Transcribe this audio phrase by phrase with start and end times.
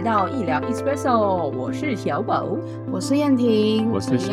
[0.00, 2.56] 来到医疗 Espresso，我是小宝，
[2.90, 4.32] 我是燕婷，我是小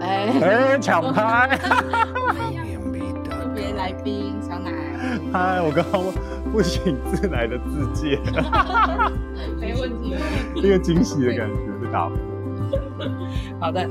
[0.00, 0.28] 哎。
[0.40, 1.58] 哎抢拍，
[3.24, 4.70] 特 别来宾小奶，
[5.32, 6.00] 嗨，我刚刚
[6.52, 8.16] 不请自来的自介，
[9.58, 10.14] 没问题，
[10.54, 12.16] 一个惊喜的感觉被打破。
[13.58, 13.90] 好的，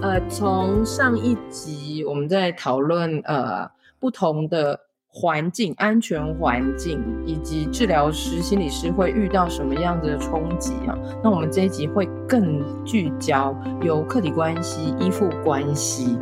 [0.00, 4.78] 呃，从上一集我们在讨论呃不同的。
[5.10, 10.96] 环境、安全环境以及治疗师、心理师会遇到什么样子的冲击啊？
[11.24, 16.16] 那我们这一集会更聚焦由客体关系、依附关系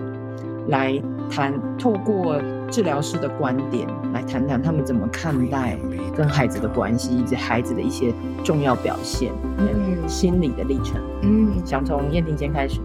[0.68, 5.76] 来谈，透过治疗师的观点来谈谈他们怎么看待
[6.16, 11.00] 跟孩子的关系，以及孩子的一些重要表现、嗯，心理的历程。
[11.22, 12.80] 嗯，想从燕婷先开始。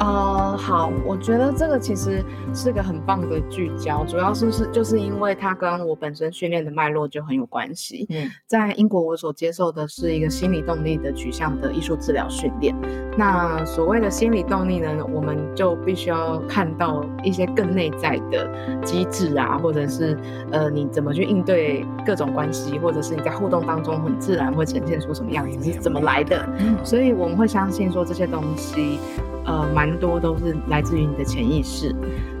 [0.00, 8.06] 哦，好，我觉得这个其实是个很棒的聚焦，主要是是就是因为它跟我本身训练的脉络就很有关系。
[8.08, 12.74] 嗯，在英国我所接受的是一个心理动力的取向的艺术治疗训练。
[13.18, 18.50] 那所谓的心理动力呢，我们就必须要看到一些更内在的
[18.82, 20.18] 机制啊，或者是
[20.50, 26.48] 呃你怎么去应对各种关系，或者是你在互动当中很自然会呈现出什么样子，是怎么来的？
[26.58, 28.98] 嗯，所以我们会相信说这些东西。
[29.46, 31.94] 呃，蛮多都是来自于你的潜意识，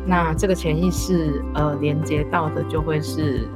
[0.06, 3.48] 那这个潜意识呃连接到的就会是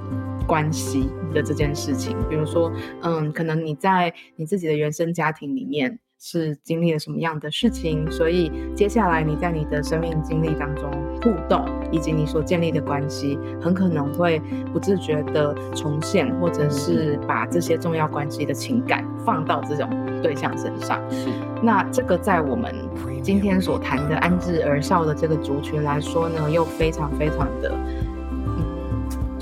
[0.46, 5.98] 关系的这件事情，比如说，嗯，可能你在你自己的原生家庭里面。
[6.26, 10.90] 是经历了什么样的事情，所以接下来你在你的生命经历当中
[11.20, 11.62] 互动，
[11.92, 14.40] 以及你所建立的关系，很可能会
[14.72, 19.86] 不自觉的重现，或者是把这些重要关系的情感放到这种
[20.22, 20.98] 对象身上。
[21.10, 21.28] 是，
[21.62, 22.74] 那这个在我们
[23.22, 27.70] 今天所谈的安置而笑的这个族群来说呢，又非常非常的。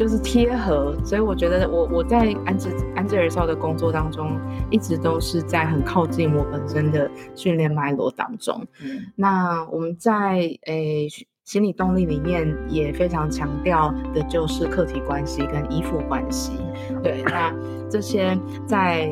[0.03, 4.37] 就是贴合，所以我觉得我我在安置安置儿少的工作当中，
[4.69, 8.67] 一直都是在很靠近我本身的训练脉络当中。
[8.83, 11.07] 嗯，那我们在诶
[11.45, 16.55] 心理动力里面也非常强调的就是客体关系跟依附关系。
[17.01, 17.55] 对，那
[17.89, 18.37] 这些
[18.67, 19.09] 在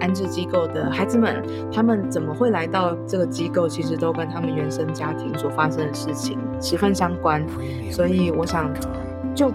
[0.00, 1.42] 安置机构的孩子们，
[1.72, 7.42] 他们怎么会来到这个机构，其实都跟他们原生家庭所发生的事情十分相关。
[7.90, 8.70] 所以我想
[9.34, 9.50] 就。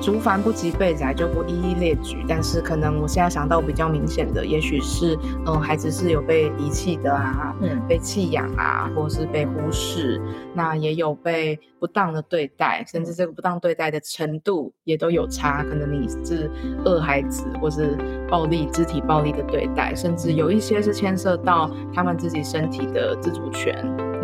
[0.00, 2.24] 竹繁不及备载，就不一一列举。
[2.28, 10.20] 但是可能我现在想到比较明显的，也许是，嗯，孩子是有被遗弃的啊，嗯，被弃养啊，或是被忽视，
[10.54, 15.64] 那也有被不当的对待，甚至这个不当对待的程度也都有差。
[15.64, 16.50] 可能你是
[16.84, 23.74] 饿孩子，或是暴力、肢体暴力的对待，甚至有一些是牵涉到他们自己身体的自主权，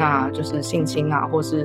[0.02, 1.64] 那就是性侵啊，或是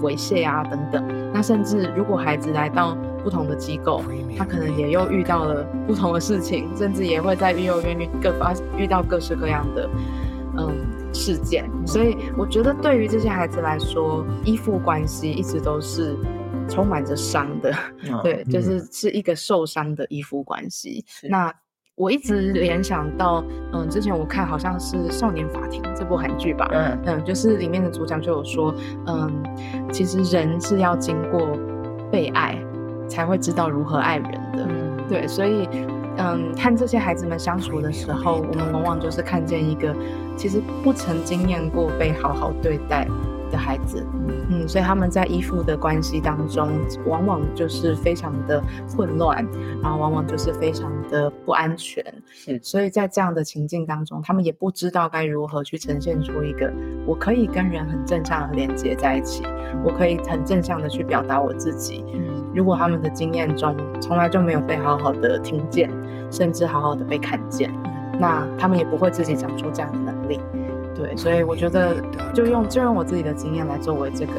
[0.00, 1.30] 猥亵啊等等。
[1.30, 4.02] 那甚至如果孩子来到不同的机构，
[4.38, 9.90] 他可能也又遇到了不同的事情，甚至也会在育幼院遇各发遇到各式各样的
[10.56, 10.74] 嗯
[11.12, 11.68] 事件。
[11.86, 16.16] 所以我觉得对于这些孩子来说，依附关系一直都是
[16.70, 17.74] 充满着伤的，
[18.22, 21.04] 对，就是是一个受伤的依附关系。
[21.28, 21.52] 那
[21.96, 23.42] 我一直联想到，
[23.72, 28.74] 嗯，之前我看好像是《少年法庭》这部韩剧吧，嗯嗯，就是里面的主角就有说，
[29.06, 29.32] 嗯，
[29.90, 31.48] 其实人是要经过
[32.10, 32.56] 被爱。
[33.08, 34.68] 才会知道如何爱人的，
[35.08, 35.68] 对，所以，
[36.16, 39.94] 嗯，和这些孩子们相处的时候，我们往往就是看见一个
[40.36, 43.06] 其实不曾经验过被好好对待。
[43.50, 44.06] 的孩子，
[44.50, 46.68] 嗯，所以他们在依附的关系当中，
[47.06, 49.46] 往往就是非常的混乱，
[49.82, 52.04] 然后往往就是非常的不安全。
[52.30, 56.72] 是，所以在这样的情境当中，他们也不知道该如何去呈现出一个
[57.06, 59.42] 我可以跟人很正向的连接在一起，
[59.84, 62.04] 我可以很正向的去表达我自己。
[62.14, 65.90] 嗯，如果他们的经验中从来就没有被好好的听见，
[66.30, 67.72] 甚至好好的被看见，
[68.18, 70.40] 那他们也不会自己长出这样的能力。
[70.96, 71.96] 对，所以我觉得
[72.32, 74.32] 就用就用我自己的经验来作为这个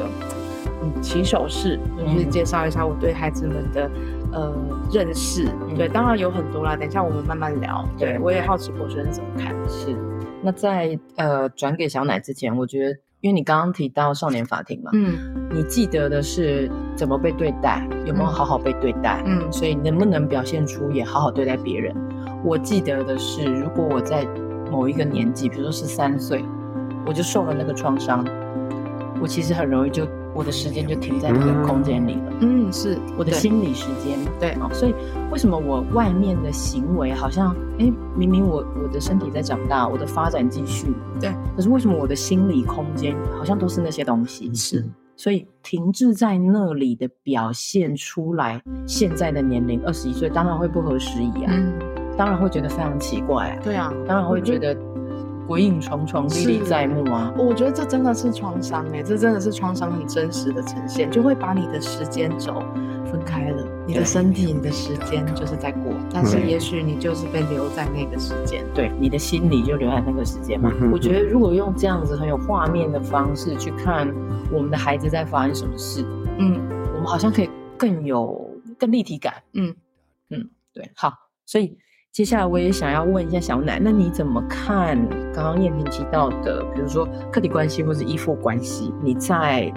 [0.82, 3.90] 嗯起手式，就是介绍一下我对孩子们的
[4.32, 4.52] 呃
[4.92, 5.48] 认识。
[5.76, 7.86] 对，当然有很多啦，等一下我们慢慢聊。
[7.96, 9.54] 对我也好奇博学生怎么看。
[9.68, 9.94] 是，
[10.42, 15.16] 那在呃转给小奶之前，我觉得因为你刚刚提到少年法庭嘛，嗯，
[15.52, 21.94] 你记得的是怎么被对待，有没有好好被对待，嗯，所以能不能表现出也好好对待别人？
[22.44, 24.24] 我记得的是，如果我在
[24.70, 26.44] 某一个年纪，比如说十三岁，
[27.06, 28.24] 我就受了那个创伤，
[29.20, 30.06] 我其实很容易就。
[30.34, 32.32] 我的时间就停在那个空间里了。
[32.42, 34.16] 嗯，是我的心理时间。
[34.38, 34.94] 对，所以
[35.32, 44.54] 为什么我外面的行为好像，哎，明明我我的身体在长大，我的发展继续，对，可是为什么我的心理空间好像都是那些东西？
[44.54, 51.52] 是，所以停滞在那里的表现出来，现在的年龄二十一岁，当然会不合时宜啊，
[52.18, 53.58] 当然会觉得非常奇怪。
[53.64, 54.76] 对啊，当然会觉得。
[55.48, 57.32] 鬼影重重，历历在目啊！
[57.34, 62.62] 我觉得这真的是创伤哎，这真的是创伤很真实的呈现，就会把你的时间轴
[63.10, 70.70] 分开了，你的身体、你的时间就是在过，但是也许你就是被留在那个时间，对，你的心理就留在那个时间嘛。
[70.92, 74.06] 我觉得如果用这样子很有画面的方式去看
[74.52, 76.04] 我们的孩子在发生什么事，
[76.36, 76.60] 嗯，
[76.92, 77.48] 我们好像可以
[77.78, 79.74] 更有更立体感，嗯
[80.28, 81.14] 嗯，对，好，
[81.46, 81.78] 所以。
[82.12, 84.98] 接下来我也想要问一下小奶，那你怎么看
[85.32, 88.92] 刚刚燕萍提到的，比如说客体关系或是依附关系？
[89.02, 89.72] 你在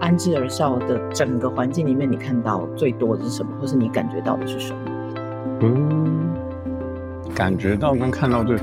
[0.00, 4.80] 安置而少的整个环境里面，你看到最多的是什么，或是你感觉到的是什么？
[5.62, 6.34] 嗯，
[7.34, 8.58] 感觉到跟看到对，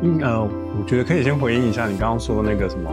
[0.00, 2.90] 嗯呃，我觉得可以先回应一下你刚刚说那个什么，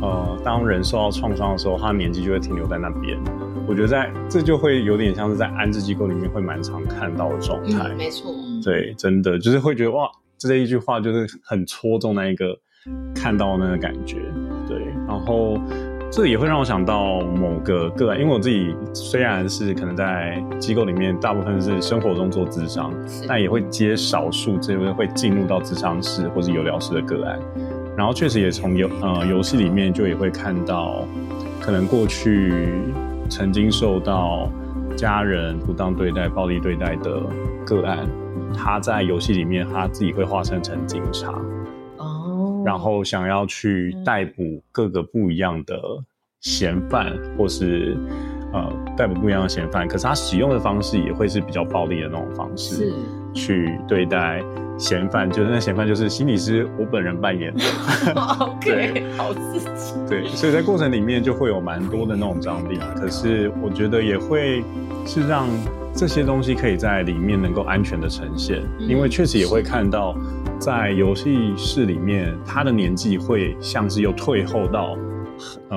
[0.00, 3.18] 呃，当人受到创伤的时候，他年纪就会停留在那边。
[3.66, 7.88] 我觉得在这就会有点像是在安置机构里面会蛮常看到的状态。
[7.98, 8.32] 没错。
[8.62, 12.56] 对，真的就是会觉得哇，这一句话就是很戳中那一个
[13.14, 14.16] 看到那个感觉。
[14.66, 15.58] 对，然后
[16.10, 22.92] 这也会让我想到某个个案，因为我自己虽然是可能在机构里面，大部分是生活中做智商，
[23.26, 27.38] 但也会接少数这位会进入到智商室或是有疗室的个案。
[27.96, 31.04] 然后确实也从游呃游戏里面就也会看到，
[31.60, 32.52] 可能过去
[33.28, 34.48] 曾经受到
[34.96, 37.20] 家人不当对待、暴力对待的
[37.66, 38.08] 个案。
[38.54, 41.32] 他在游戏里面，他自己会化身成警察，
[41.96, 45.78] 哦，然后想要去逮捕各个不一样的
[46.40, 47.96] 嫌犯，或是
[48.52, 49.86] 呃逮捕不一样的嫌犯。
[49.88, 52.92] 可是他使用的方式也会是比较暴力的那种方式，是
[53.34, 54.42] 去对待
[54.78, 55.30] 嫌犯。
[55.30, 57.62] 就是那嫌犯就是心理师我本人扮演的，
[58.38, 59.94] OK，好刺激。
[60.08, 62.78] 对，所以在过程里面就会有蛮多的那种张力。
[62.96, 64.62] 可是我觉得也会
[65.06, 65.48] 是让。
[65.94, 70.14] 这些东西可以在里面能够安全的呈现，因为确实也会看到，
[70.56, 74.96] 在游戏室里面，他的年纪会像是又退后到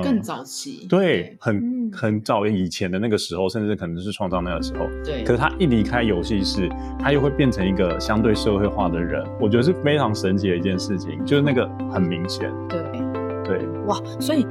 [0.02, 4.86] 更早期，对，很很早以前的那个时候，甚至可能是创造那个时候。
[5.04, 6.68] 对，可是他一离开游戏室，
[6.98, 12.50] 他又会变成一个相对社会化的人，我觉得是非常神奇的一件事情，就是那个很明显。
[12.68, 12.80] 对，
[13.44, 14.46] 对，哇，所以。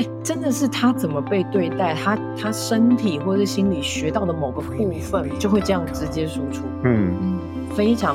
[0.00, 6.62] 哎，真的是他怎么被对待，他他身体或者是心理学到的某个部分，就会这样直接输出。
[6.84, 7.38] 嗯嗯，
[7.74, 8.14] 非常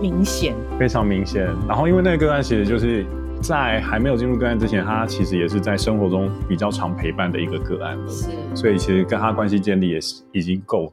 [0.00, 1.44] 明显，非常明显。
[1.66, 3.04] 然后因为那个个案其实就是
[3.40, 8.08] 在还没有进入个案之前，他其实也是在生活中比较常陪伴的一个个案了。
[8.08, 10.92] 是，所以其实跟他关系建立也是已经够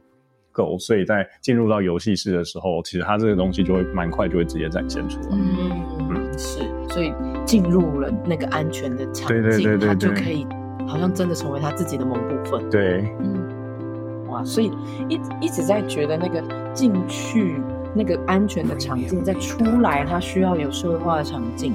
[0.50, 5.28] 够，所以在进入到游戏室的时候，其实他这个东西就会蛮快就会直接展现出来。
[5.32, 7.12] 嗯嗯，是，所以。
[7.44, 10.46] 进入了那个安全的场景，他就可以
[10.86, 12.70] 好像真的成为他自己的某部分。
[12.70, 14.70] 对，嗯，哇，所以
[15.08, 17.60] 一一直在觉得那个进去
[17.94, 21.74] 那个安全的场景，再出来，他需要有社会化的场景。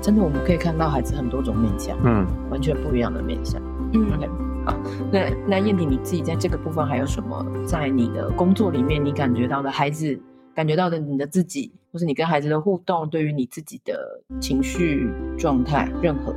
[0.00, 3.60] 真的，我们可以看到孩子很多种面相，嗯，完全不一样的面相。
[3.92, 4.28] 嗯，OK，
[4.64, 4.76] 好，
[5.12, 10.18] 那那燕婷你自己在这个部分还有什么在你的工作里面你感觉到的孩子？
[10.54, 16.34] 感觉到的你的自己，或是你跟孩子的互动，对于你自己的情绪状态，任何，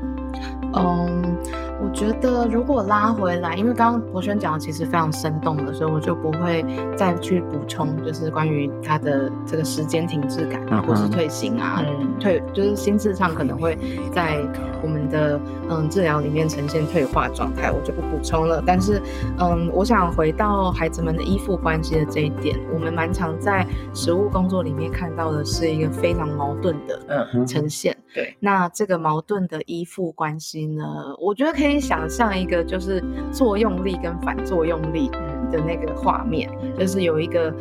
[0.73, 1.35] 嗯。
[1.81, 6.65] 我觉得如果拉回来，因为刚刚博轩讲的其实非常生动的，所以我就不会
[6.95, 13.77] 再去补充，就是关于他的这个时间停滞感啊，或是退行啊，嗯退就是心智上可能会
[14.11, 14.39] 在
[14.81, 15.39] 我们的
[15.69, 18.63] 嗯治疗里面呈现退化状态，我就不补充了。
[18.65, 19.01] 但是
[19.39, 27.95] 嗯，我想回到孩子们的依附关系的这一点，我们蛮常在实务工作里面看到的是一个非常矛盾的呈现。
[28.15, 30.83] 对，那这个矛盾的依附关系呢，
[31.19, 31.75] 我觉得可以。
[31.75, 33.03] 想象一个就是
[33.33, 35.09] 作用力跟反作用力
[35.51, 37.53] 的那个画面，就是有一个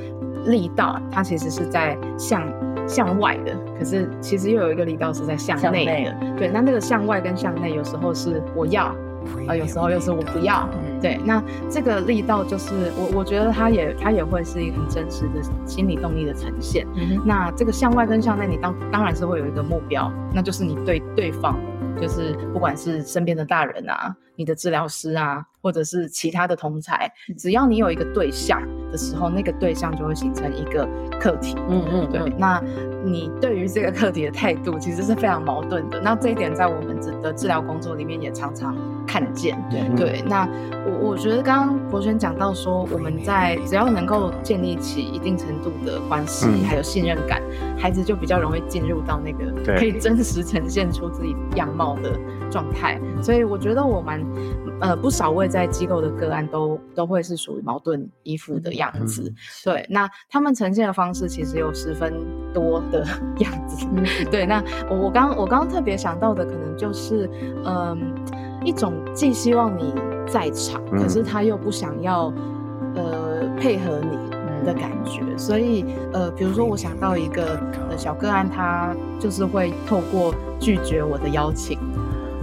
[0.46, 2.49] 力道，它其实是在向
[2.88, 6.37] 向外的，可是其实又有一个力道是在向内的。
[6.38, 8.94] 对，那那个向外跟向内，有时候是我要，
[9.47, 10.69] 啊，有时候又是我不要。
[11.00, 16.87] 对，那这个力道就是我我觉得它也它也会是一个很真实的心理动力的呈现。
[17.25, 21.59] 那这个向外跟向内，你当当然是会有一个目标，那就是你对对方。
[22.00, 25.45] 就是不管是身边的大人啊，你的治疗师啊。
[25.64, 28.61] 或者是其他的同才，只要你有一个对象
[28.93, 30.87] 的时候，那个对象就会形成一个
[31.19, 31.57] 课题。
[31.71, 32.21] 嗯嗯，对。
[32.37, 32.62] 那
[33.03, 35.99] 你对于这个课题的态度，其实是非常矛盾的。
[36.03, 38.76] 那这一点在我们的治疗工作里面也常常
[39.07, 39.57] 看见。
[39.71, 40.23] 对对。
[40.26, 40.47] 那
[40.85, 47.41] 我我觉得刚刚博轩讲到说，我们在只要能够建立起一定程度的关系，还有信任感，
[47.79, 52.11] 孩子就比较容易进入到那个可以真实呈现出自己样貌的
[52.50, 53.00] 状态。
[53.23, 54.23] 所以我觉得我蛮
[54.81, 59.33] 呃不少位在机构的个案都都会是属于矛盾依附的样子，
[59.64, 59.87] 对。
[59.90, 62.12] 那他们呈现的方式其实有十分
[62.52, 63.07] 多的
[63.38, 63.87] 样子，
[64.31, 64.47] 对。
[64.47, 67.28] 那我我刚我刚刚特别想到的，可能就是
[67.64, 68.14] 嗯
[68.64, 69.93] 一种既希望你
[70.26, 72.33] 在场，可是他又不想要
[72.95, 75.23] 呃配合你的感觉。
[75.37, 77.59] 所以呃，比如说我想到一个
[77.90, 81.78] 呃小个案，他就是会透过拒绝我的邀请。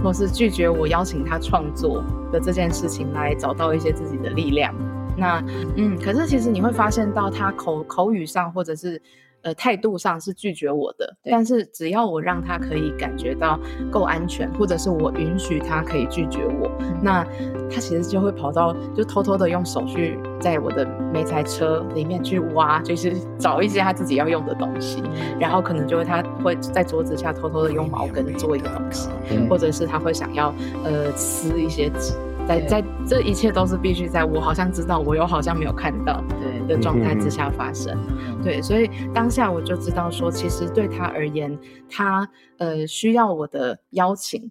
[0.02, 4.74] 或是拒绝我邀请他创作的这件事情，来找到一些自己的力量。
[5.16, 5.42] 那
[5.76, 9.00] 嗯，可是其实你会发现到他口口语上或者是。
[9.42, 13.58] 呃，态度上是拒绝我的，但是只要我让他可以感觉到
[13.90, 16.70] 够安全，或者是我允许他可以拒绝我，
[17.02, 17.24] 那
[17.70, 25.02] 他其实就会跑到，就偷偷的用手去在我的煤材车里面去挖，就是 找一些他自己要用的东西，
[25.40, 29.08] 然后可能就会他会在桌子下偷偷的用毛根做一个东西，
[29.48, 32.14] 或者是他会想要呃撕一些纸。
[32.46, 37.96] 在在这一切都是必须在我好像知道，我又好像没有看到对的状态之下发生。
[38.42, 41.58] 对，所以当下我就知道说，其实对他而言，
[41.88, 44.50] 他呃需要我的邀请，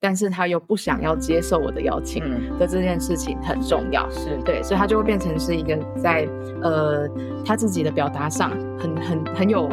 [0.00, 2.22] 但是他又不想要接受我的邀请
[2.58, 4.08] 的这件事情很重要。
[4.10, 6.28] 是对，所以他就会变成是一个在
[6.62, 7.08] 呃
[7.44, 9.68] 他自己的表达上很很很有。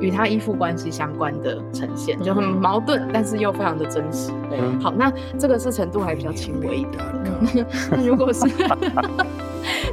[0.00, 4.30] 与他依附关系相关的呈现就很矛盾，但是又非常的真实。
[4.80, 7.66] 好，那这个是程度还比较轻微的。
[7.90, 8.46] 那如果是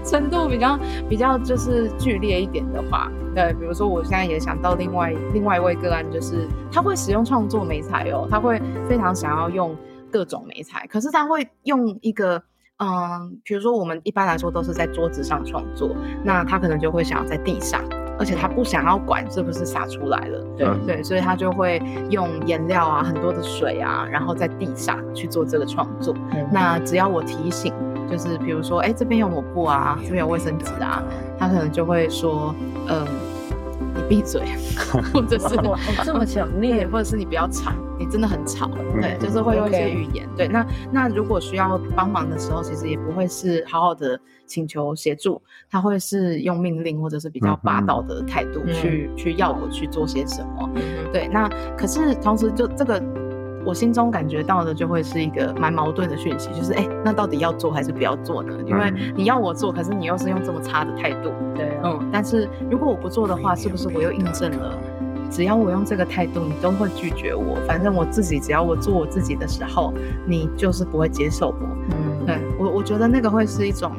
[0.06, 0.80] 程度比较
[1.10, 9.76] 比较就是剧烈一点的话，对，比如说我现在也想到另外另外一位个案，就是他会使用创作美彩哦，他会非常想要用
[10.12, 12.42] 各种美彩，可是他会用一个
[12.78, 17.82] 嗯，比如说我们一般来说都是在桌子上创作，那他可能就会想要在地上。
[18.20, 26.14] 而且他不想要管是不是洒出来了，对对，所以他就会用颜料啊，很多的水啊，然后在地上去做这个创作。
[26.52, 27.74] 那只要我提醒，
[28.10, 31.04] 就是比如说，哎，这边有抹布啊，这边有卫生纸啊，
[31.40, 32.54] 他可能就会说，
[32.88, 33.06] 嗯。
[34.04, 34.42] 你闭嘴，
[35.14, 35.56] 或者是
[36.04, 38.70] 这么强烈，或者是你不要吵，你真的很吵。
[39.02, 40.28] 对，就是会用一些语言。
[40.36, 50.70] 对，那那如果需要帮忙的时候，其实也不会是好好的请求协助，他会是用命令或者是比较霸道的态度去去要我去做些什么。
[51.12, 53.02] 对，那可是同时就这个。
[53.66, 58.54] 我心中感觉到的就会是一个蛮矛盾的讯息，就是哎，那到底要做还是不要做呢？
[58.66, 62.10] 因为你要我做，可是你又是用这么差的态度，对，嗯。
[62.12, 64.78] 但是如果我不做的话，是不是我又印证了，
[65.30, 67.56] 只要我用这个态度，你都会拒绝我？
[67.68, 69.94] 反正我自己只要我做我自己的时候，
[70.28, 71.56] 你就是不会接受我。
[71.92, 73.94] 嗯，对我我觉得那个会是一种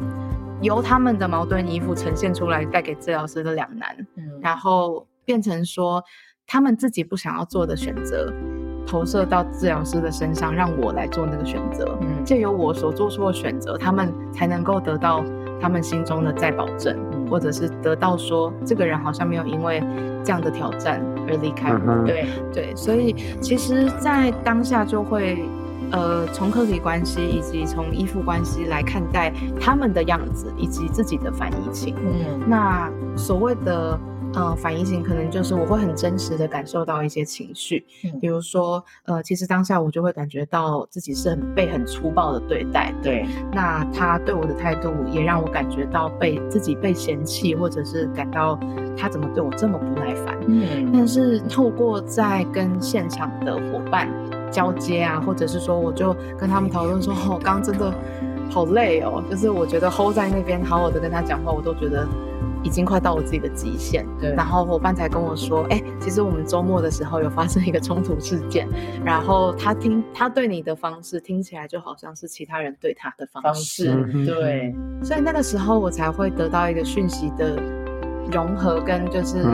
[0.60, 6.02] 由他们的矛盾依附呈现出来，带给治疗师的两难，嗯，然后变成说
[6.46, 8.32] 他们自己不想要做的选择。
[8.86, 11.96] 投射到治疗师的身上，让我来做那个选择。
[12.00, 15.24] 嗯，借由我所做出的选择，他们才能够得到
[15.60, 16.96] 他们心中的再保证，
[17.30, 19.82] 或者是得到说这个人好像没有因为
[20.22, 22.04] 这样的挑战而离开我。
[22.06, 25.44] 对对，所以其实，在当下就会，
[25.90, 31.94] 呃，从客体关系以及从依附关系来看待他们的样子以及自己的反移情。
[31.98, 33.98] 嗯，那所谓的。
[34.36, 37.84] 呃，反应型可能就是我会很真实的感受到一些情绪，
[38.20, 43.24] 比如说，呃，其实当下我就会感觉到自己是很被很粗暴的对待，对。
[43.52, 48.58] 那他对我的态度也让我感觉到被自己被嫌弃，或者是感到
[48.96, 50.36] 他怎么对我这么不耐烦。
[50.48, 50.90] 嗯。
[50.92, 54.08] 但是透过在跟现场的伙伴
[54.50, 57.94] 交接啊，或者是说我就跟他们讨论说，哦，刚刚真的
[58.50, 62.06] 好累哦，就是我觉得 hold 在那边好好的跟他讲话，我都觉得。
[62.64, 64.32] 已经快到我自己的极限，对。
[64.34, 68.66] 然后伙伴才跟我说，哎，其实我们周末的时候有发生一个冲突事件，
[69.04, 73.94] 然后他听他对你的方式听起来就好像是其他人对他的方式，
[74.26, 74.74] 对。
[75.02, 77.56] 所以那个时候我才会得到一个讯息的
[78.32, 79.44] 融合跟就是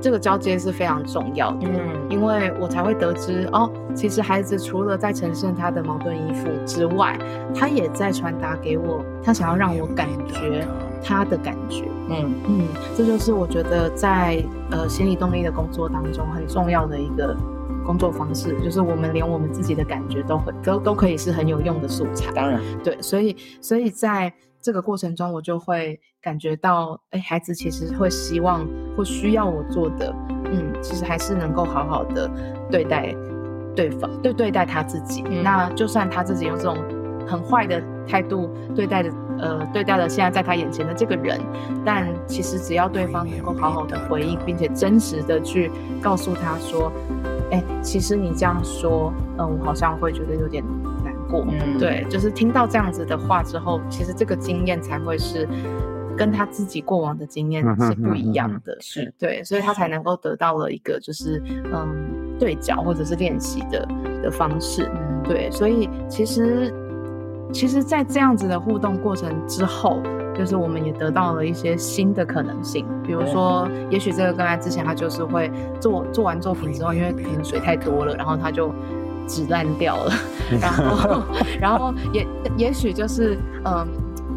[0.00, 7.16] 这个交接是非常重要的，嗯，因为我才会得知哦，其实孩子除了在呈现他的矛盾依附之外，
[7.54, 10.66] 他也在传达给我，他想要让我感觉。
[11.02, 17.36] 他的感觉，嗯嗯，这就是我觉得在呃心理动力的工作当中很重要的一个
[17.84, 22.30] 工作方式，就是我们连我们自己的感觉都会都都可以是很有用的素材。
[22.32, 28.64] 当然，对，所以所以在这个过程中，我就会感觉到，哎，孩子其实会希望
[28.96, 30.14] 或需要我做的，
[30.52, 32.30] 嗯，其实还是能够好好的
[32.70, 33.12] 对待
[33.74, 35.22] 对方，对对待他自己。
[35.42, 36.76] 那就算他自己用这种
[37.26, 39.10] 很坏的态度对待的。
[39.42, 41.40] 呃，对待了现在在他眼前的这个人，
[41.84, 45.68] 但其实只要对方能够好好的回应，并且真实的去
[46.00, 46.92] 告诉他说，
[47.50, 50.62] 哎，其实你这样说，嗯，我好像会觉得有点
[51.04, 51.44] 难过。
[51.48, 55.48] 嗯，对，就是听到这样子的话之后，其实这个经验才会是
[56.16, 63.88] 跟他自己过往的经验是不一样的，是对，所以他才能够得到了一个就是嗯对角或者是练习的
[64.22, 64.88] 的方式。
[64.94, 66.72] 嗯对，所以其实。
[67.50, 70.02] 其实，在这样子的互动过程之后，
[70.36, 72.86] 就是我们也得到了一些新的可能性。
[73.04, 78.72] 比如说，也许这个刚才之前他就是会做 做完作品之后，因为可能水太多了，然后他就
[79.26, 80.12] 纸烂掉了。
[80.60, 81.22] 然后，
[81.60, 83.86] 然后也 也许就是嗯，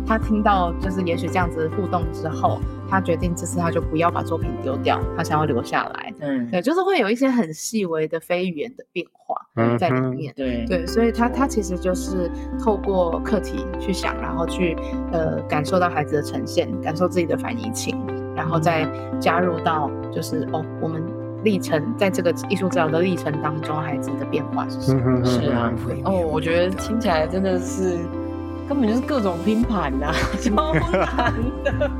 [0.05, 2.59] 他听到就是也许这样子互动之后。
[2.87, 6.13] 他决定这次他就不要把作品丢掉，他想要留下来。
[6.19, 9.35] 嗯，对，就是会有一些很细微的非语言的变化
[9.77, 10.33] 在里面。
[10.35, 12.29] 对对，所以他他其实就是
[12.63, 14.77] 透过课题去想，然后去
[15.11, 17.97] 呃感受到孩子的呈现，感受自己的反应情，
[18.35, 18.87] 然后再
[19.19, 21.01] 加入到就是哦，我们
[21.43, 25.25] 历程在这个艺术治疗的历程当中，孩子的变化是什么？
[25.25, 27.97] 是啊，哦，我觉得听起来真的是。
[28.67, 31.91] 根本就是各种拼盘呐， 超难的。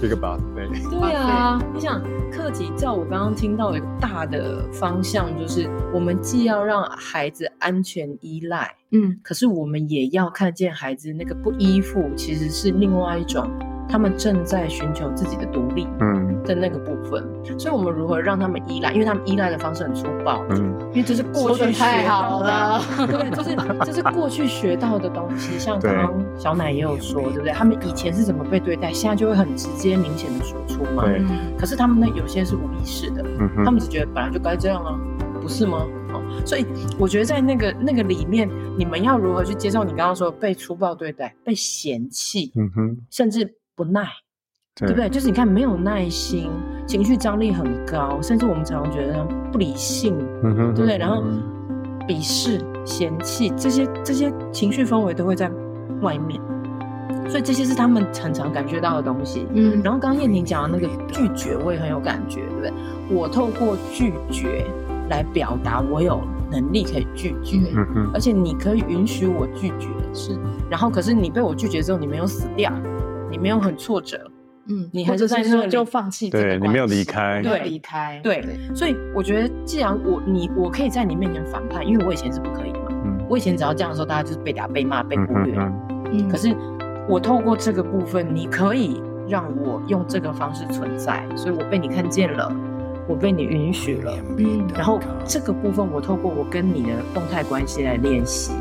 [0.00, 0.68] 这个吧，对。
[0.88, 13.50] 对啊，你想课题，照我刚刚听到一个大的方向，就是我们既要让孩子安全依赖，嗯，可是我们也要看见孩子那个不依附，其实是另外一种。
[13.92, 17.22] 他们正在寻求自己的独立，嗯，的那个部分，
[17.58, 18.90] 所以我们如何让他们依赖？
[18.94, 25.58] 因为他们依赖的方式很粗暴，嗯，因为这是过去学到的， 对，就是这是过去学到的东西。
[25.58, 27.52] 像刚刚小奶也有说，对不对？
[27.52, 31.04] 他们以前是怎么被对待，现在就会很直接、明显的说出嘛。
[31.04, 31.22] 对。
[31.58, 34.98] 可是他们呢，有些是无意识的，嗯他们只觉得本来就该这样啊，
[35.42, 35.86] 不是吗？
[36.14, 36.64] 哦，所以
[36.98, 43.54] 我觉得在那个那个里面，你们要如何去接受你刚刚说被粗暴对待、被嫌弃，嗯哼，甚至。
[43.74, 44.06] 不耐，
[44.76, 45.08] 对不对？
[45.08, 46.50] 就是你看，没有耐心，
[46.86, 50.98] 情绪张力很高，甚至我们常常觉得不理性，对不对？
[50.98, 51.22] 然后
[52.08, 55.50] 鄙视、嫌弃这些这些情绪氛围都会在
[56.00, 56.40] 外面，
[57.28, 59.46] 所以这些是他们常常感觉到的东西。
[59.54, 62.72] 嗯，然后刚刚燕婷讲的那个拒绝，我也很有感觉，对不对？
[63.08, 64.66] 我透过拒绝
[65.08, 67.58] 来表达我有能力可以拒绝，
[68.12, 70.38] 而且你可以允许我拒绝，是。
[70.68, 72.72] 然后可是你被我拒绝之后，你没有死掉。
[73.32, 74.30] 你没有很挫折，
[74.66, 85.56] 嗯，你还是在那就放弃，对你没有离开，对离开，对，所以我觉得，既然我你我可以在你面前反叛，因为我以前是不可以嘛，嗯，我以前只要这样的时候，大家就是被打、被骂、被忽略，
[86.12, 86.54] 嗯，可是
[87.08, 92.54] 我透过这个部分，你可以让我用这个方式存在，所以我被你看见了，
[93.08, 98.52] 我被你允许了，嗯，然后这个部分，我透过我跟你的动态关系来练习。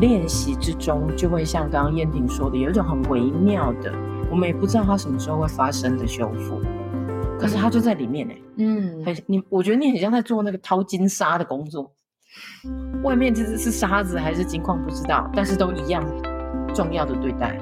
[0.00, 3.92] 练习之中，就会像刚刚燕婷说的，有一种很微妙的，
[4.30, 6.60] 我们也不知道它什么时候会发生的修复，
[7.38, 11.90] 可是它就在里面哎，嗯，很你，我觉得你很像在做那个淘金沙的工作，
[13.02, 16.04] 外面其实是沙子还是金矿不知道，但是都一样
[16.74, 17.58] 重要的对待，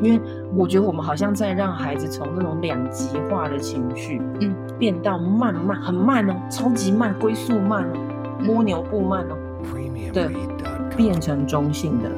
[0.00, 0.20] 因为
[0.56, 7.96] 我觉得我们好像在让孩子从那种两极化的情绪，嗯，变到慢慢很慢哦，超级慢，龟速慢哦，
[8.40, 9.36] 摸牛步慢哦，
[10.12, 10.28] 对。
[10.96, 12.10] 变成中性的，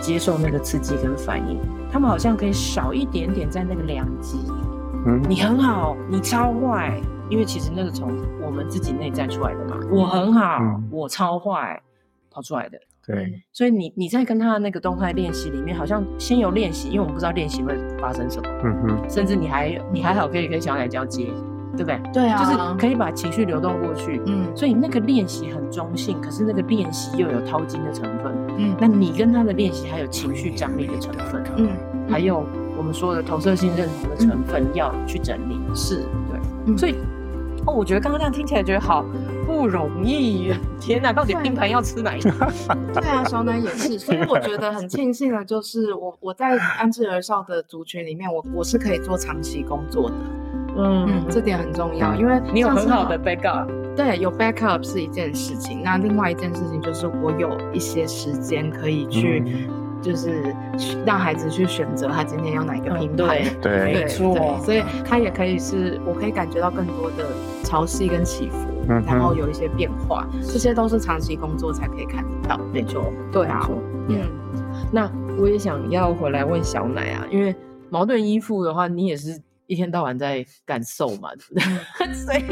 [0.00, 1.58] 接受那个刺激跟反应，
[1.90, 4.38] 他们好像可以少一点点在那个两极。
[5.06, 8.10] 嗯，你很好，你超坏，因为其实那个从
[8.42, 9.78] 我们自己内在出来的嘛。
[9.90, 11.80] 我很好，我超坏，
[12.30, 12.78] 跑出来的。
[13.06, 18.48] 对，所以你你在跟他的那个动态练习里面，好像先有练习，因为我们不知道练习会发生什么。
[18.64, 21.28] 嗯哼，甚至你还你还好可以跟小奶交接。
[21.76, 22.00] 对不对？
[22.12, 24.20] 对啊，就是可以把情绪流动过去。
[24.26, 28.32] 嗯，所以那个练习很中性，可是那个练习又有掏金的成分。
[28.56, 31.42] 嗯，那你跟他的练习还有情绪张力的成分。
[31.56, 31.68] 嗯，
[32.08, 32.44] 还有
[32.76, 35.60] 我们说的投射性认同的成分要去整理。
[35.74, 36.76] 是，对。
[36.76, 36.94] 所以，
[37.66, 39.04] 哦，我觉得刚刚这样听起来觉得好
[39.46, 40.52] 不容易。
[40.80, 42.30] 天哪，到底拼盘要吃哪一个？
[42.94, 43.98] 对啊，小奶也是。
[44.00, 50.14] 所以我觉得很庆幸的就是我我在安置而少的族群里面，我我是可以做长期工作的。
[50.76, 53.66] 嗯，这点很重要，因为你有很好的 backup。
[53.96, 55.82] 对，有 backup 是一件事情。
[55.82, 59.42] 那另外一件事情就是我有一些时间可以去，
[60.02, 60.54] 就是
[61.06, 63.42] 让孩子去选择他今天要哪一个平台。
[63.62, 64.60] 对，没错。
[64.62, 67.24] 所以他也可以是我可以感觉到更多的
[67.64, 68.68] 潮汐跟起伏。
[68.86, 72.56] 然后有一些变化，这些都是长期工作才可以看得到。
[72.72, 73.68] 没错，对啊，
[74.08, 74.20] 嗯。
[74.92, 77.52] 那我也想要回来问小奶啊，因为
[77.90, 81.30] 矛盾依附的话，你也是一天到晚在感受嘛，
[82.14, 82.44] 所以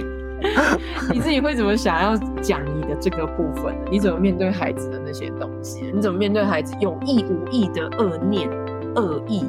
[1.12, 3.74] 你自己会怎么想要讲你的这个部分？
[3.90, 5.90] 你怎么面对孩子的那些东西？
[5.94, 8.50] 你怎么面对孩子有意无意的恶念、
[8.94, 9.44] 恶意，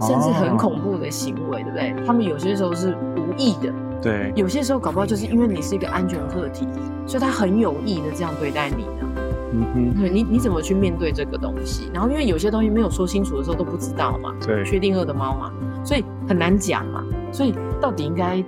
[0.00, 1.94] 甚至很恐怖的行为，对不对？
[2.06, 3.72] 他们有些时候是无意的，
[4.02, 6.68] 对，有些时候搞不好就是因为你是一个安全课题，
[7.06, 9.23] 所以他很有意的这样对待你呢。
[9.54, 11.88] 嗯哼，你你怎么去面对这个东西？
[11.94, 15.52] 然后因为有些东西没有说清楚的时候都不知道嘛，对，确定饿的猫嘛，
[15.84, 17.04] 所以很难讲嘛。
[17.32, 18.44] 所以到底应该，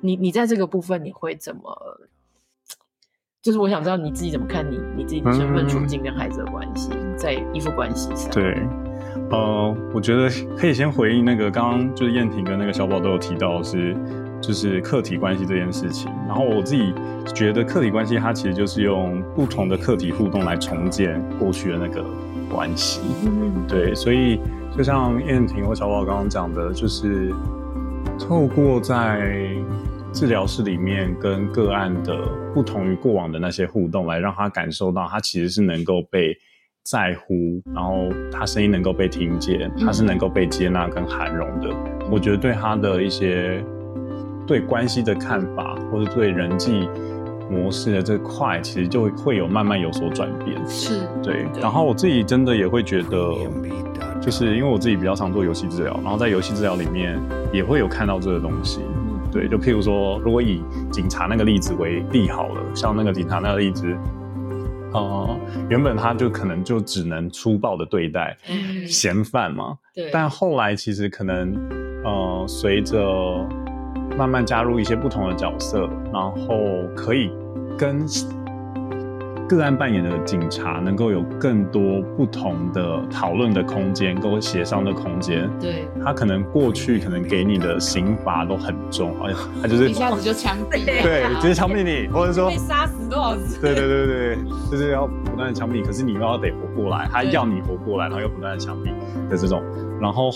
[0.00, 1.62] 你你在这个部分你会怎么？
[3.42, 8.30] 就是我想知道你自己怎么看你你自己的身份处境跟孩子的关系，在依附关系上。
[8.30, 8.66] 对，
[9.30, 13.94] 呃，我觉得可以先回应那个刚刚就是燕婷跟那个小宝都有提到是。
[14.40, 16.94] 就是客体关系这件事情，然后我自己
[17.34, 22.04] 觉得客体关系它其实就是用不同的客体互动来重建过去的那个
[22.48, 23.00] 关系。
[23.26, 24.40] 嗯，对，所以
[24.76, 27.34] 就像燕婷或小宝刚刚讲的，就是
[28.18, 29.50] 透过在
[30.12, 32.16] 治疗室里面跟个案的
[32.54, 36.34] 不同于过往的那些互动，来让他感受到他其实是能够被
[36.84, 37.34] 在乎，
[37.74, 41.68] 然后他声音能够被听见，他是能够被接纳跟涵容的。
[42.10, 43.62] 我觉得对他的一些。
[44.48, 46.88] 对关系的看法，或者对人际
[47.50, 50.56] 模式的这块，其实就会有慢慢有所转变。
[50.66, 51.46] 是对。
[51.60, 53.30] 然后我自己真的也会觉得，
[54.20, 57.20] 就是因为我自己比较常做游戏治疗，然后在游戏治疗里面
[57.52, 58.80] 也会有看到这个东西。
[59.30, 63.86] 对，就譬如说，如果以警察那个例子为例好了，像那个警察那个例子，
[64.94, 68.34] 呃，原本他就可能就只能粗暴的对待
[68.86, 69.76] 嫌犯嘛。
[69.94, 70.08] 对。
[70.10, 71.54] 但后来其实可能，
[72.04, 72.98] 呃，随着
[74.18, 76.34] 慢慢加入一些不同的角色，然后
[76.96, 77.30] 可以
[77.78, 78.04] 跟
[79.48, 85.48] 个案扮演的警察能够有更多不同的讨论的空间，跟协商的空间。
[85.60, 93.60] 对，他可能过去可能给你的刑罚都很重，哎呀，他就是一下子就枪毙， 对，直接枪毙你，或者说被杀死多少次？
[93.60, 98.90] 对对对对就是要不断的枪毙，可是你又要得活过来，他要你活过来，然后又不断的枪毙
[99.30, 99.62] 的这种，
[100.00, 100.28] 然后。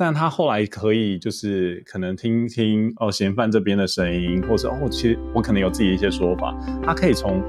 [0.00, 6.56] 但他后来可以，就是可能听听哦嫌犯这边的声音，或者哦，其实我可能有自己一些说法。
[6.82, 7.42] 他可以从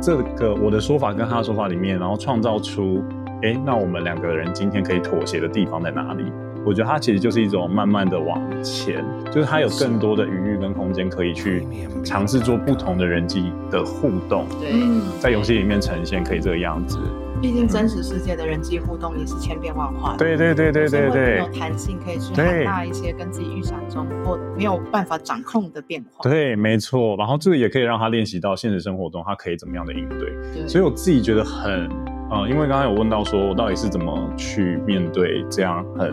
[0.00, 3.04] 这个我的说法跟他的说法里面，然后创造出，
[3.42, 6.24] 哎，那我们两个人今天可以妥协的地方在哪里？
[6.64, 11.62] 我觉得他其实就是一种慢慢的往前，就是他有更多的余裕跟空间可以去
[12.02, 14.46] 尝试做不同的人际的互动。
[14.58, 14.72] 对，
[15.20, 16.98] 在游戏里面呈现可以这个样子。
[17.40, 26.28] 毕竟真实世界的人际互动也是千变万化的，对对对对对对，有弹性可以去很大一些跟自己预想中或没有办法掌控的变化。
[26.28, 27.16] 对，没错。
[27.16, 30.18] 然后这个也可以让他练习到现实生活中他可以怎么样的应对。
[30.52, 31.88] 对，所以我自己觉得很，
[32.30, 36.12] 呃，因为刚刚有问到说我到底是怎么去面对这样很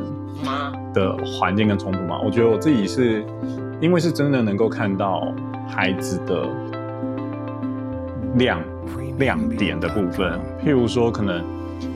[0.94, 2.20] 的环境跟冲突嘛？
[2.24, 3.26] 我觉得我自己是
[3.82, 5.34] 因为是真的能够看到
[5.68, 6.48] 孩子的
[8.38, 8.62] 量。
[9.18, 11.42] 亮点的部分，譬如说，可能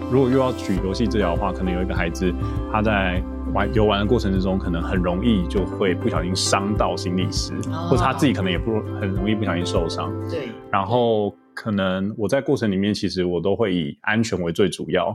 [0.10, 2.34] 如果又要举游戏治疗的话，可能有一个孩子
[2.72, 3.22] 他在
[3.54, 7.52] 玩游玩的过程之中，可能很容易就会不小心伤到心理师，
[7.90, 10.10] 或者他自己可能也不很容易不小心受伤。
[10.30, 10.48] 对。
[10.72, 15.14] 然后可能我在过程里面，其实我都会以安全为最主要，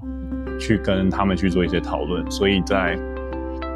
[0.60, 2.30] 去跟他们去做一些讨论。
[2.30, 2.98] 所以在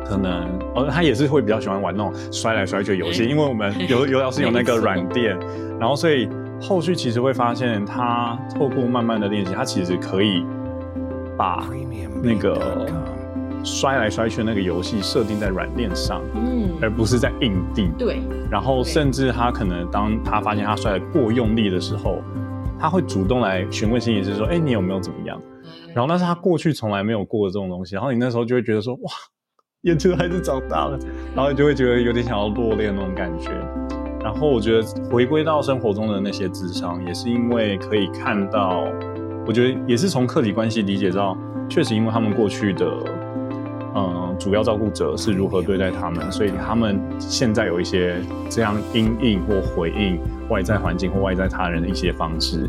[0.04, 5.34] 可能，呃，他也是会比较喜欢玩那种摔来摔去的游戏，因为我们游游老师有那个软垫，
[5.80, 6.28] 然后所以。
[6.60, 10.44] 后续其实会发现，他透过慢慢的练习，他其实可以
[11.36, 11.64] 把
[12.22, 12.86] 那个
[13.64, 17.90] 摔来摔去的那个游戏设定在软垫上，嗯，而不是在硬地。
[17.98, 18.20] 对。
[18.50, 22.22] 然后甚至他可能当他发现他摔得过用力的时候，
[22.78, 25.40] 他会主动来询问心理师说：“哎，你有没有怎么样？”
[25.94, 27.94] 然后那是他过去从来没有过的这种东西。
[27.94, 29.10] 然后你那时候就会觉得说：“哇，
[29.82, 30.98] 眼球孩子长大了。”
[31.34, 33.50] 然后你就会觉得有点想要落泪那种感觉。
[34.22, 38.86] 然后我觉得回归到生活中的那些智商，也是因为可以看到，
[39.46, 41.36] 我觉得也是从客体关系理解到，
[41.68, 42.86] 确实因为他们过去的，
[43.94, 48.16] 嗯，主要照顾者是如何对待他们，所以他们现在有一些
[48.50, 52.68] 这样因应或回应外在环境或外在他人的一些方式。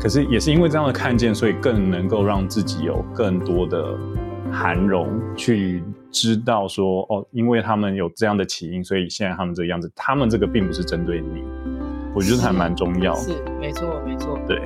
[0.00, 3.94] 可是也是因为这样的看见，所以更能够让自己有更多的。
[4.50, 9.90] 涵容去知道说哦，因为他们有这样的起因，所以现在他们这个样子。
[9.94, 11.42] 他们这个并不是针对你，
[12.14, 13.14] 我觉得还蛮重要。
[13.16, 14.38] 是，没错，没错。
[14.46, 14.58] 对。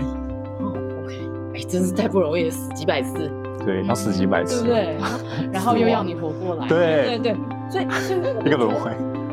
[0.60, 0.72] 哦
[1.04, 1.18] ，OK，
[1.54, 3.30] 哎，真是太不容易了，死几百次。
[3.64, 5.50] 对，要死几百次，对不对？
[5.52, 6.66] 然后又要你活过来。
[6.70, 7.36] 对对对，
[7.70, 8.90] 所以所以 一个轮回。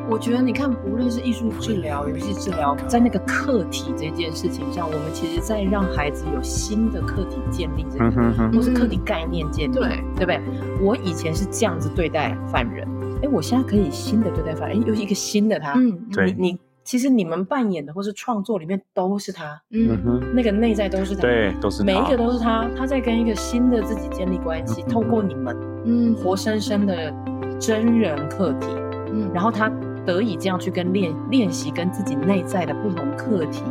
[0.10, 8.12] 我觉得你看，不论是艺术治疗、游戏治疗，在那个课题这件事情上，我们其实在让孩子有新的课题建立，这个
[8.52, 10.41] 或是课题概念建立，对对不对？
[10.82, 12.88] 我以前是这样子对待犯人，
[13.22, 27.13] 哎，我现在可以新的对待犯人，哎，又一个新的他，嗯，你你其实你们扮演的或是创作里面都是他，嗯哼，那个内在都是他，对，都是每一个都是他，他在跟一个新的自己建立关系，透过你们，嗯，活生生的
[27.60, 28.67] 真人课题，
[29.13, 29.72] 嗯，然后他。
[30.10, 33.62] 得以这样去跟练练习，跟自己内在的不同课题，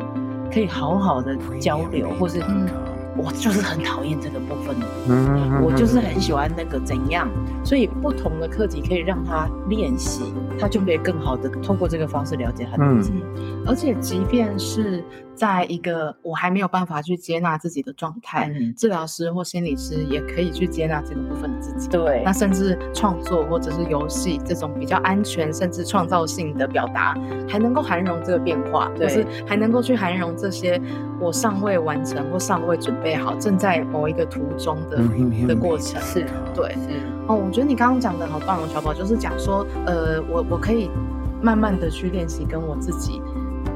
[0.52, 2.40] 可以好好的交流，或是
[3.16, 4.76] 我就是很讨厌这个部分，
[5.64, 7.28] 我就是很喜欢那个怎样，
[7.64, 10.22] 所以不同的课题可以让他练习，
[10.60, 13.12] 他就可以更好的通过这个方式了解他自己，
[13.66, 15.02] 而且即便是。
[15.38, 21.88] 在一个我还没有办法去接纳自己的状态，治疗师或心理师也可以去接纳这个部分的自己。
[21.88, 27.16] 对，那甚至创作或者是游戏这种比较安全甚至创造性的表达，
[27.48, 30.80] 还能够涵容这个变化，就是还能够去涵容这些
[31.20, 34.98] 我尚未完成或尚未准备好，正在某一个途中的
[35.46, 36.02] 的过程。
[36.02, 36.74] 是，对，
[37.28, 40.90] 哦，我觉得你刚刚讲的好棒哦，小宝，就是讲说，呃，我我可以
[41.40, 43.22] 慢慢的去练习跟我自己。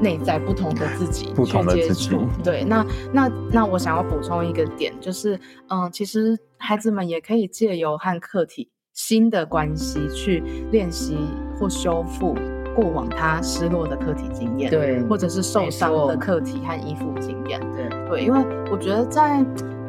[0.03, 5.39] 内在不同的自己去接触，对，那那那我想要补充一个点，就是，
[5.69, 11.17] 嗯，其实孩子们也可以借由和客体新的关系去练习
[11.57, 12.35] 或修复
[12.75, 19.43] 过往他失落的课题经验，对，或者是受伤的课题和依附经验，对对，因为我觉得在，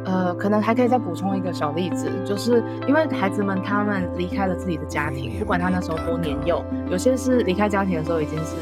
[0.04, 8.54] 呃，可能还可以再补充一个小例子，就是因为孩子们他们离开了自己的家庭，不管他那时候多年幼，有些是离开家庭的时候已经是。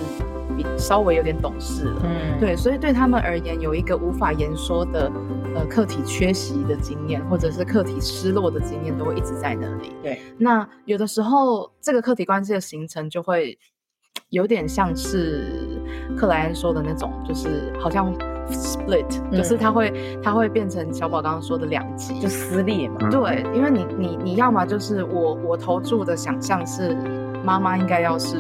[0.57, 5.11] 比稍微有点懂事了，嗯，对，所以对他们而言，有一个无法言说的，
[5.55, 9.93] 呃，课题缺席的经验，或者是课题失落的经验，都会一直在那里。
[10.03, 13.59] 对，那有的时候，这个课题关系的形成，就会
[14.31, 15.81] 有点像是
[16.17, 18.15] 克莱恩说的那种，就是好像
[18.51, 23.09] split，就是他会他会变成小宝刚刚说的两极，就撕裂嘛。
[23.11, 26.97] 对，因为你你你要么就是我我投注的想象是
[27.45, 28.39] 妈妈应该要是。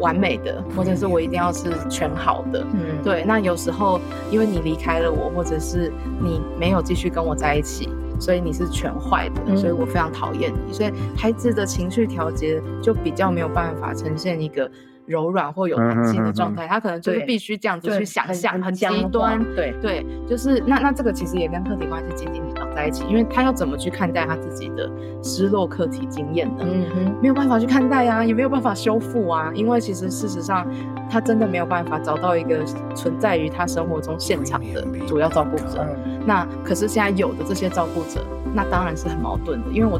[0.00, 3.24] 完美的，或者是我一定要是全好的，嗯，对。
[3.24, 10.72] 那有时候因为你离开了我，或者是你没有继续跟我在一起，所以你是全坏的，所以我非常讨厌你。
[10.72, 14.70] 所以孩子的情绪调节就比较没有办法呈现一个。
[15.08, 19.42] 柔软或有弹性的状态，他可能就是必须这样子去想象，很极端。
[19.56, 24.88] 对对，就是那那这个其实也跟客体关系紧紧绑在一起，因为他要怎么去看待他自己的
[25.22, 26.58] 失落客体经验呢？
[26.60, 30.66] 嗯哼，没有办法去看待啊，也没有办法修复啊，因为其实事实上
[31.10, 32.62] 他真的没有办法找到一个
[32.94, 35.86] 存在于他生活中现场的主要照顾者。
[36.26, 38.22] 那可是现在有的这些照顾者，
[38.54, 39.98] 那当然是很矛盾的，因为我。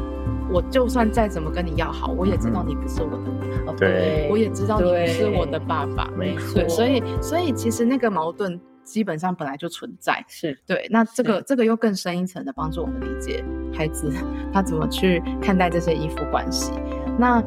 [0.51, 6.67] 我就算再怎么跟你要好，我也知道你不是我的，对，我也知道你不是我的爸爸，没错。
[6.67, 10.87] 所以，所以其实那个矛盾基本上本来就存在，是对。
[10.89, 14.11] 那这个这个又更深一层的帮助我们理解孩子
[14.51, 16.71] 他怎么去看待这些依附关系。
[17.17, 17.43] 那，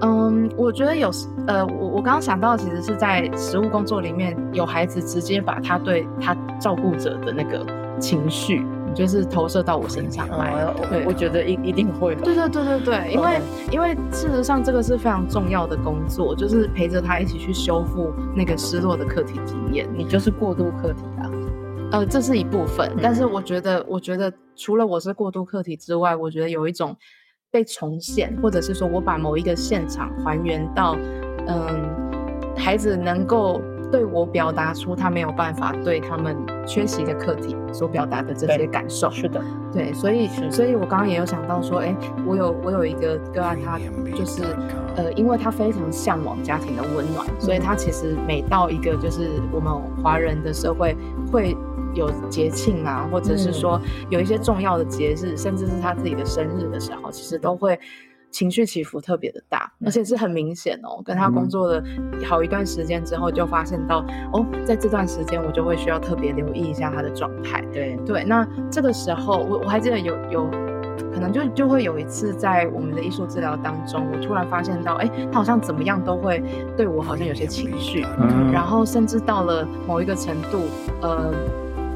[0.00, 1.10] 嗯，我觉得有，
[1.46, 7.66] 呃，我我刚刚想到，其实是在实务工作里面有孩子直接把他对他照顾者的那个
[7.98, 8.64] 情绪。
[8.94, 12.14] 就是投射到我身上来，对，我觉得一一定会。
[12.16, 13.40] 对对对对对，因为
[13.72, 19.88] 因为事实上这个是非常重要的工作，就是陪着他一起去修复那个失落的课题经验。
[19.94, 21.30] 你就是过渡课题啊，
[21.92, 22.92] 呃，这是一部分。
[23.02, 26.96] 但是我觉得，我觉得除了我是过渡课题之外，我觉得有一种
[27.50, 30.96] 被重现，或者是说我把某一个现场还原到，
[31.46, 33.60] 嗯，孩子能够。
[33.90, 41.94] 对我表达出他没有办法对他们缺席的课题所表达的这些感受，是的，对，所以，所以我刚刚也有想到说，哎，
[42.26, 43.78] 我有我有一个个案，他
[44.16, 44.42] 就是，
[44.96, 49.72] 呃，因为他非常向往家庭的温暖，所以他其实每到一个就是我们
[50.02, 50.96] 华人的社会
[51.32, 51.56] 会
[51.94, 57.78] 有节庆啊，或者是说有一些重要的节日，甚至是他自己的生日的时候，其实都会。
[58.30, 61.02] 情绪起伏特别的大，而且是很明显哦。
[61.04, 61.82] 跟他工作了
[62.24, 67.60] 好一段时间之后，就发现到哦，在这段时间我就会需要特别留意一下他的状态。
[67.72, 70.50] 对对，那这个时候我我还记得有有
[71.12, 76.42] 可能就就会有一次在我们的艺术治疗当中，我突然发现到，哎，他好像怎么样都会
[76.76, 78.06] 对我好像有些情绪，
[78.52, 80.60] 然后甚至到了某一个程度，
[81.02, 81.32] 呃，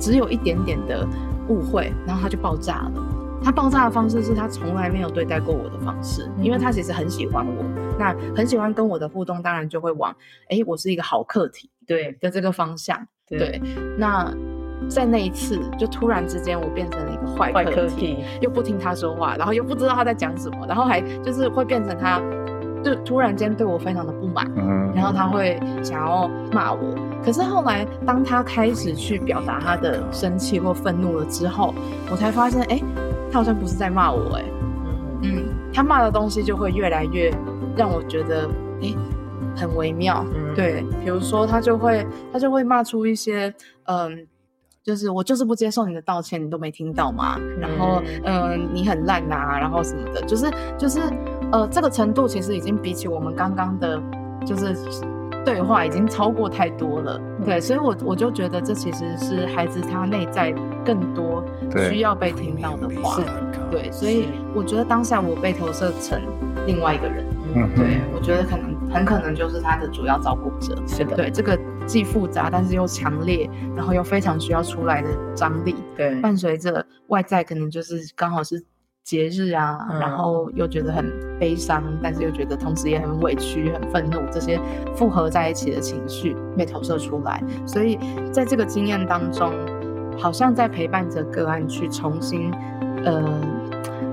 [0.01, 1.07] 只有一点点的
[1.49, 3.24] 误会，然后他就爆炸了。
[3.45, 7.63] 他爆炸的方式是他从来没有对待过我的方式，因为他其实很喜欢我，
[7.99, 10.11] 那很喜欢跟我的互动，当然就会往
[10.49, 13.07] 哎，我是一个好客体，对的这个方向。
[13.27, 13.61] 对，
[13.99, 14.33] 那
[14.89, 22.21] 在那一次，就突然之间我变成了一个坏客体，又不听他说话，然后又不知道他在讲什么，然后还就是会变成他
[22.83, 24.51] 就突然间对我非常的不满，
[24.95, 26.95] 然后他会想要骂我。
[27.25, 31.75] 可是后来当他开始去表达他的生气或愤怒了之后，
[32.11, 32.79] 我才发现，哎，
[33.35, 34.45] 他好像不是在骂我，哎，
[35.23, 35.43] 嗯，
[35.73, 37.37] 他骂的东西就会越来越
[37.77, 38.49] 让我觉得，
[38.81, 38.95] 哎，
[39.57, 40.25] 很微妙。
[40.55, 43.53] 对，比如说他就会他就会骂出一些，
[43.87, 44.27] 嗯。
[44.85, 47.41] 就是我就是不接受你的道歉，你都没听到嘛？
[47.59, 51.01] 然后，嗯，你很烂呐，然后什么的，就是就是，
[51.51, 53.99] 呃，这个程度其实已经比起我们刚刚的，
[54.45, 54.77] 就是
[55.45, 57.21] 对话已经超过太多了。
[57.45, 60.53] 对，所以我我就觉得这其实是孩子他内在
[60.85, 61.45] 更多
[61.89, 63.21] 需要被听到的话。
[63.71, 66.21] 对，所以我觉得当下我被投射成
[66.67, 67.25] 另外一个人。
[67.57, 70.77] 嗯，对，我觉得可能很可能就是他的主要照顾者。
[70.87, 71.59] 是的，对这个。
[71.87, 75.77] 既复杂，但是又强烈，然后又非常需要出来的张力。
[75.95, 78.59] 对，伴随着外在可能就是刚好是
[79.05, 84.59] 节日啊，然后又觉得很悲伤，但是又觉得同时也很委屈、很愤怒，这些
[84.97, 87.43] 复合在一起的情绪被投射出来。
[87.67, 87.99] 所以
[88.33, 89.53] 在这个经验当中，
[90.19, 92.51] 好像在陪伴着个案去重新，
[93.05, 93.41] 呃，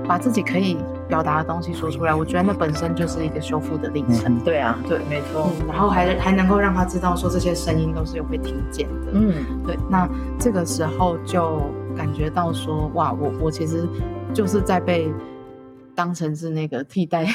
[0.06, 0.76] 把自己可以。
[1.08, 4.38] 表达的东西说出来，我觉得那本身就是一个修复的历程。
[4.38, 5.50] 对啊，对，没错。
[5.68, 9.12] 然后还还能够让他知道说这些声音都是有被听见的。
[9.12, 9.34] 嗯，
[9.66, 9.76] 对。
[9.90, 11.60] 那这个时候就
[11.94, 13.86] 感觉到说，哇，我我其实
[14.32, 15.12] 就是在被
[15.94, 17.26] 当成是那个替代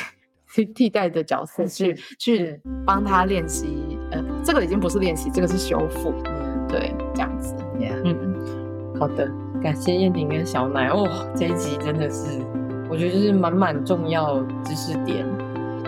[0.53, 3.97] 替替代的角色去去帮他练习。
[4.11, 6.13] 呃，这个已经不是练习，这个是修复。
[6.25, 7.53] 嗯，对，这样子。
[7.79, 9.29] 嗯，好的，
[9.61, 10.87] 感谢燕婷跟小奶。
[10.87, 12.39] 哦，这一集真的是。
[12.89, 15.25] 我觉得就是满满重要知识点，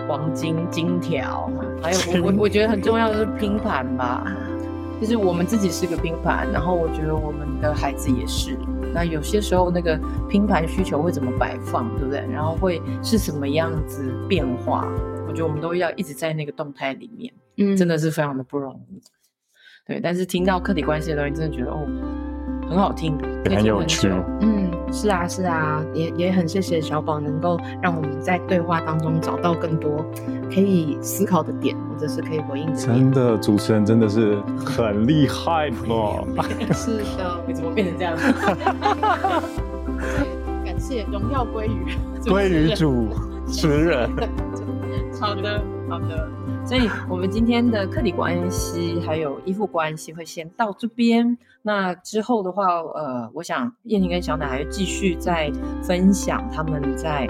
[0.06, 1.50] 黄金金条，
[1.82, 4.22] 还有我我我觉得很重要的是拼盘吧，
[5.00, 8.54] 就是我们自己是个拼盘，然后我觉得我们的孩子也是。
[8.92, 9.98] 那有些时候那个
[10.28, 12.20] 拼盘需求会怎么摆放，对不对？
[12.32, 14.86] 然后会是什么样子变化？
[15.26, 19.00] 我觉得我们都要一直在那个动态里面，嗯，真的是非常的不容易。
[19.86, 21.86] 对，但是听到客体关系的东西，真的觉得哦。
[22.70, 24.08] 很好听，很有趣。
[24.40, 30.06] 嗯，是啊，是啊，也也很谢谢小宝能够让我们在对话当中找到更多
[30.54, 32.76] 可以思考的点，或者是可以回应的。
[32.76, 36.24] 真的，主持人真的是很厉害哦。
[36.72, 38.16] 是的，你怎么变成这样？
[40.64, 41.84] 感谢荣耀归于
[42.30, 43.08] 归于主
[43.48, 44.08] 持人。
[45.20, 46.28] 好的，好的。
[46.64, 51.36] 所以，我们今天的客体关系还有依附关系会先到这边。
[51.62, 55.52] 那之后的话，呃，我想燕婷跟小奶还会继续再
[55.82, 57.26] 分享他们在，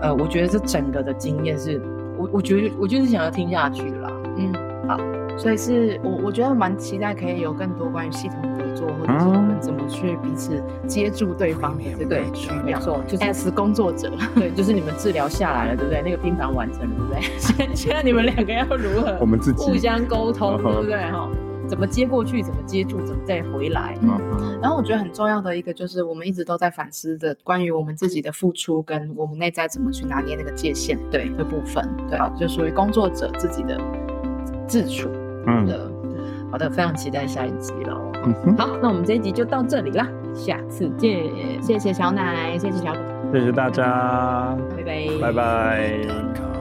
[0.00, 1.80] 呃，我觉得这整个的经验是，
[2.18, 4.10] 我我觉得我就是想要听下去了。
[4.38, 4.52] 嗯，
[4.88, 4.98] 好。
[5.38, 12.62] 所以是我我觉得蛮期待可以有更多关于系统合作，或者是我们怎么去彼此接住对方的这个需要。
[12.62, 16.00] 没错，就是 S 工作者，对，就是你们治疗下来了，对不对？
[16.00, 17.20] 那个拼盘完成了，对不对？
[17.38, 19.18] 现现在你们两个要如何？
[19.20, 20.96] 我们自己互相沟通，对不对？
[21.10, 21.28] 哈，
[21.68, 23.94] 怎么接过去，怎么接住，怎么再回来？
[24.00, 24.18] 嗯。
[24.62, 33.78] 然后我觉得很重要的一个就是，我们一直都在反思的关于我们自己的付出跟我们内在怎么去拿捏那个界限，对的部分，对，就属于工作者自己的
[34.66, 35.08] 自处。
[35.46, 35.90] 嗯的，
[36.50, 38.12] 好的，非常期待下一集喽。
[38.24, 41.22] 嗯好，那我们这一集就到这里啦，下次见。
[41.62, 42.92] 谢谢小奶，谢谢小
[43.32, 46.55] 谢谢大家，拜拜，拜拜。